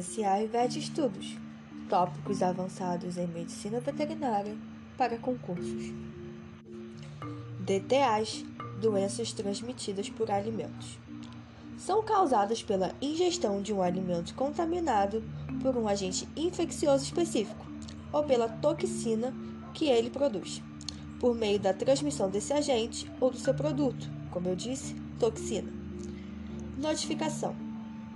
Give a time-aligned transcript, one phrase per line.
[0.00, 1.36] SA Vet Estudos,
[1.88, 4.56] tópicos avançados em medicina veterinária
[4.96, 5.92] para concursos.
[7.60, 8.44] DTAs,
[8.80, 10.98] doenças transmitidas por alimentos.
[11.76, 15.22] São causadas pela ingestão de um alimento contaminado
[15.60, 17.66] por um agente infeccioso específico
[18.12, 19.34] ou pela toxina
[19.74, 20.62] que ele produz,
[21.20, 25.70] por meio da transmissão desse agente ou do seu produto, como eu disse, toxina.
[26.78, 27.71] Notificação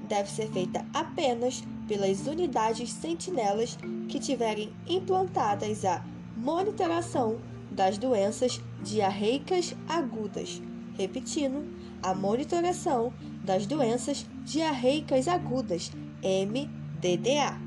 [0.09, 3.79] deve ser feita apenas pelas unidades sentinelas
[4.09, 6.05] que tiverem implantadas a
[6.37, 7.39] monitoração
[7.71, 10.61] das doenças diarreicas agudas.
[10.97, 11.65] Repetindo,
[12.03, 13.13] a monitoração
[13.45, 15.93] das doenças diarreicas agudas,
[16.23, 17.59] MDDA.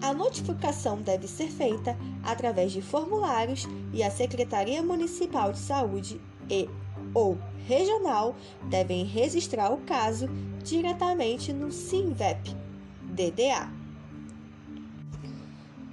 [0.00, 6.68] A notificação deve ser feita através de formulários e a Secretaria Municipal de Saúde e
[7.14, 10.28] ou regional devem registrar o caso
[10.62, 12.54] diretamente no SINVEP
[13.02, 13.70] DDA.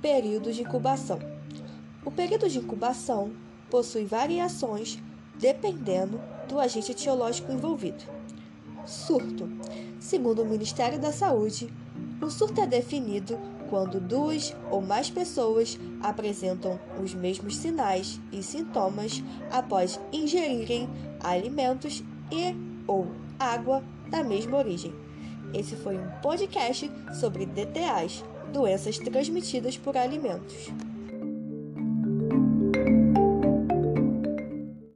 [0.01, 1.19] Período de incubação.
[2.05, 3.31] O período de incubação
[3.69, 4.97] possui variações
[5.37, 8.03] dependendo do agente etiológico envolvido.
[8.85, 9.49] Surto.
[9.99, 11.71] Segundo o Ministério da Saúde,
[12.21, 13.37] o surto é definido
[13.69, 20.89] quando duas ou mais pessoas apresentam os mesmos sinais e sintomas após ingerirem
[21.19, 22.55] alimentos e
[22.87, 23.07] ou
[23.39, 24.93] água da mesma origem.
[25.53, 30.71] Esse foi um podcast sobre DTAs, doenças transmitidas por alimentos.